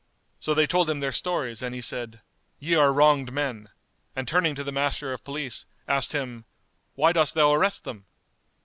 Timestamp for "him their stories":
0.89-1.61